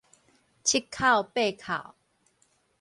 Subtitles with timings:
[0.03, 0.05] 七扣
[1.21, 1.93] 八扣